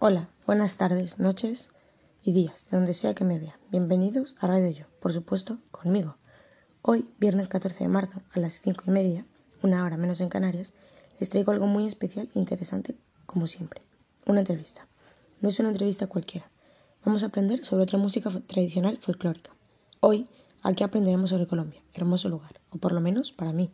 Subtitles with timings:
[0.00, 1.70] Hola, buenas tardes, noches
[2.22, 3.56] y días, de donde sea que me vean.
[3.72, 6.18] Bienvenidos a Radio Yo, por supuesto, conmigo.
[6.82, 9.26] Hoy, viernes 14 de marzo, a las 5 y media,
[9.60, 10.72] una hora menos en Canarias,
[11.18, 12.94] les traigo algo muy especial e interesante,
[13.26, 13.82] como siempre.
[14.24, 14.86] Una entrevista.
[15.40, 16.48] No es una entrevista cualquiera.
[17.04, 19.50] Vamos a aprender sobre otra música tradicional folclórica.
[19.98, 20.28] Hoy,
[20.62, 23.72] aquí aprenderemos sobre Colombia, hermoso lugar, o por lo menos para mí.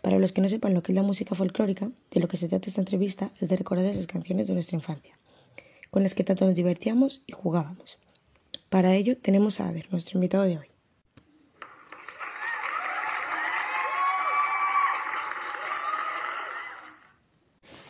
[0.00, 2.48] Para los que no sepan lo que es la música folclórica, de lo que se
[2.48, 5.20] trata esta entrevista es de recordar esas canciones de nuestra infancia
[5.90, 7.98] con las que tanto nos divertíamos y jugábamos.
[8.68, 10.66] Para ello tenemos a Ader, nuestro invitado de hoy.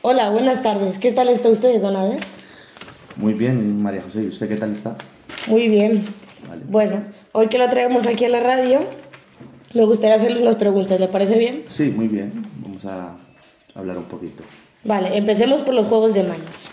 [0.02, 0.98] Hola, buenas tardes.
[0.98, 2.24] ¿Qué tal está usted, don Ader?
[3.16, 4.22] Muy bien, María José.
[4.22, 4.96] ¿Y usted qué tal está?
[5.46, 6.02] Muy bien.
[6.68, 8.80] Bueno, hoy que lo traemos aquí a la radio,
[9.74, 10.98] me gustaría hacerle unas preguntas.
[10.98, 11.64] ¿Le parece bien?
[11.66, 12.46] Sí, muy bien.
[12.62, 13.18] Vamos a
[13.74, 14.42] hablar un poquito.
[14.84, 16.70] Vale, empecemos por los juegos de manos.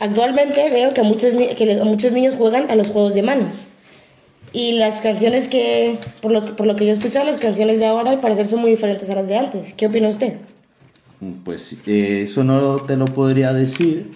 [0.00, 3.66] Actualmente veo que muchos, que muchos niños juegan a los juegos de manos.
[4.52, 7.86] Y las canciones que, por lo, por lo que yo he escuchado, las canciones de
[7.86, 9.72] ahora al parecer son muy diferentes a las de antes.
[9.72, 10.34] ¿Qué opina usted?
[11.44, 14.10] Pues eh, eso no te lo podría decir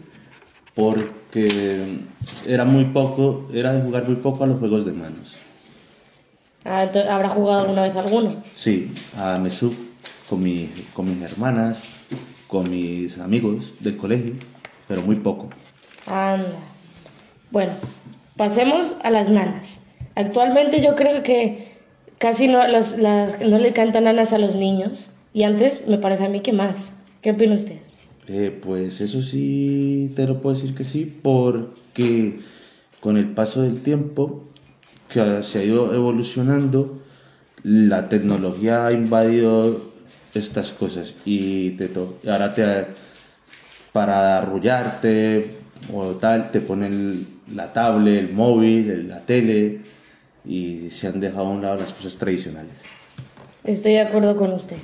[0.75, 2.01] porque
[2.47, 5.37] era muy poco, era de jugar muy poco a los juegos de manos.
[6.65, 8.43] Ah, ¿Habrá jugado alguna vez alguno?
[8.53, 9.73] Sí, a Mesú
[10.29, 11.79] con, mi, con mis hermanas,
[12.49, 14.35] con mis amigos del colegio,
[14.89, 15.51] pero muy poco.
[16.07, 16.47] Anda.
[17.51, 17.73] Bueno,
[18.37, 19.81] pasemos a las nanas.
[20.15, 21.73] Actualmente yo creo que
[22.19, 25.11] casi no, los, no le cantan nanas a los niños.
[25.33, 26.93] Y antes me parece a mí que más.
[27.21, 27.77] ¿Qué opina usted?
[28.29, 32.41] Eh, pues eso sí te lo puedo decir que sí, porque
[33.01, 34.45] con el paso del tiempo
[35.09, 37.01] que se ha ido evolucionando,
[37.63, 39.81] la tecnología ha invadido
[40.35, 41.91] estas cosas y te
[42.29, 42.87] ahora te
[43.97, 45.53] para arrullarte,
[45.91, 49.79] o tal, te ponen la tablet, el móvil, la tele
[50.45, 52.75] y se han dejado a un lado las cosas tradicionales.
[53.65, 54.77] Estoy de acuerdo con usted.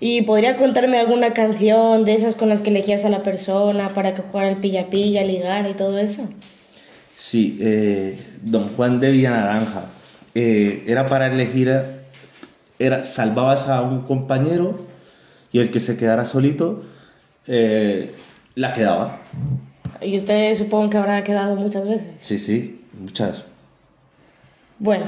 [0.00, 4.14] ¿Y podría contarme alguna canción de esas con las que elegías a la persona para
[4.14, 6.28] que jugara el pilla-pilla, ligar y todo eso?
[7.16, 9.86] Sí, eh, Don Juan de Villanaranja.
[10.34, 11.72] Eh, era para elegir,
[12.78, 14.76] era, salvabas a un compañero
[15.52, 16.82] y el que se quedara solito
[17.46, 18.12] eh,
[18.54, 19.20] la quedaba.
[20.00, 22.06] Y usted supongo que habrá quedado muchas veces.
[22.18, 23.44] Sí, sí, muchas.
[24.78, 25.06] Bueno,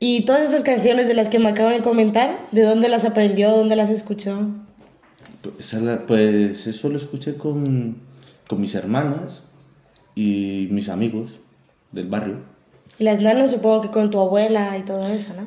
[0.00, 3.50] ¿y todas esas canciones de las que me acaban de comentar, de dónde las aprendió,
[3.52, 4.48] dónde las escuchó?
[5.42, 5.76] Pues,
[6.06, 7.96] pues eso lo escuché con,
[8.48, 9.42] con mis hermanas
[10.14, 11.30] y mis amigos
[11.92, 12.38] del barrio.
[12.98, 15.46] Y las nanas supongo que con tu abuela y todo eso, ¿no?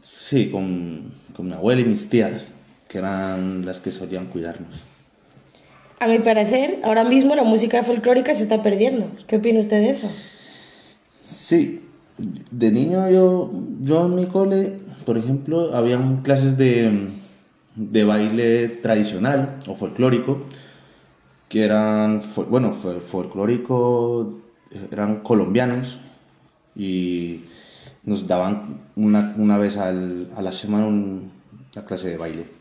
[0.00, 2.44] Sí, con, con mi abuela y mis tías,
[2.88, 4.82] que eran las que solían cuidarnos.
[6.00, 9.10] A mi parecer, ahora mismo la música folclórica se está perdiendo.
[9.26, 10.10] ¿Qué opina usted de eso?
[11.28, 11.82] Sí,
[12.50, 13.50] de niño yo,
[13.82, 17.10] yo en mi cole, por ejemplo, había clases de,
[17.76, 20.38] de baile tradicional o folclórico,
[21.50, 24.40] que eran, bueno, folclórico,
[24.90, 26.00] eran colombianos
[26.74, 27.40] y
[28.04, 32.59] nos daban una, una vez a la semana una clase de baile.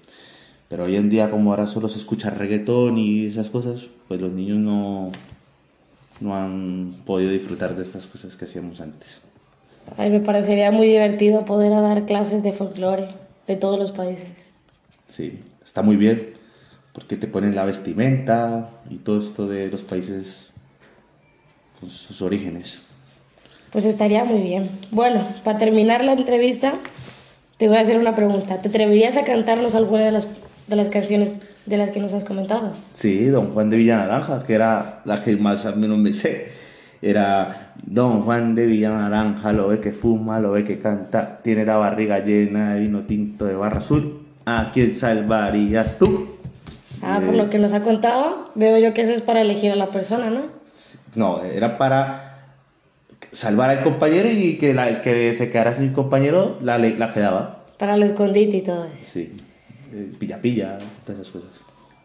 [0.69, 4.31] Pero hoy en día, como ahora solo se escucha reggaetón y esas cosas, pues los
[4.31, 5.11] niños no,
[6.21, 9.21] no han podido disfrutar de estas cosas que hacíamos antes.
[9.97, 13.07] Ay, me parecería muy divertido poder dar clases de folclore
[13.47, 14.27] de todos los países.
[15.07, 16.33] Sí, está muy bien,
[16.93, 20.51] porque te ponen la vestimenta y todo esto de los países
[21.79, 22.83] con sus orígenes.
[23.71, 24.79] Pues estaría muy bien.
[24.91, 26.75] Bueno, para terminar la entrevista,
[27.57, 28.61] te voy a hacer una pregunta.
[28.61, 30.27] ¿Te atreverías a cantarnos alguna de las
[30.69, 31.35] de las canciones
[31.65, 32.73] de las que nos has comentado.
[32.93, 36.47] Sí, Don Juan de Villanaranja, que era la que más a menos me sé.
[37.01, 41.77] Era Don Juan de Villanaranja, lo ve que fuma, lo ve que canta, tiene la
[41.77, 44.25] barriga llena de vino tinto de barra azul.
[44.45, 46.35] ¿A quién salvarías tú?
[47.01, 49.75] Ah, por lo que nos ha contado, veo yo que eso es para elegir a
[49.75, 50.41] la persona, ¿no?
[51.15, 52.29] No, era para
[53.31, 57.63] salvar al compañero y que la, el que se quedara sin compañero la, la quedaba.
[57.77, 58.95] Para el escondite y todo eso.
[59.03, 59.37] Sí.
[59.91, 61.49] Eh, pilla pilla, todas esas cosas.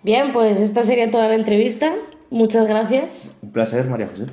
[0.02, 1.94] Bien, pues esta sería toda la entrevista.
[2.31, 3.32] Muchas gracias.
[3.42, 4.26] Un placer, María José.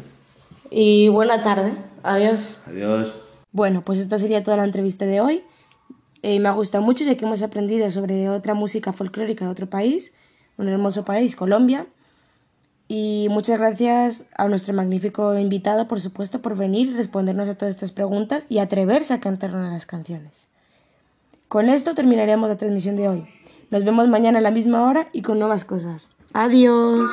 [0.70, 1.74] Y buena tarde.
[2.04, 2.60] Adiós.
[2.66, 3.14] Adiós.
[3.52, 5.44] Bueno, pues esta sería toda la entrevista de hoy.
[6.24, 9.70] Eh, me ha gustado mucho ya que hemos aprendido sobre otra música folclórica de otro
[9.70, 10.14] país,
[10.58, 11.88] un hermoso país, Colombia.
[12.88, 17.76] Y muchas gracias a nuestro magnífico invitado, por supuesto, por venir y respondernos a todas
[17.76, 20.51] estas preguntas y atreverse a cantar una de las canciones.
[21.52, 23.28] Con esto terminaremos la transmisión de hoy.
[23.72, 26.10] Nos vemos mañana a la misma hora y con nuevas cosas.
[26.32, 27.12] Adiós.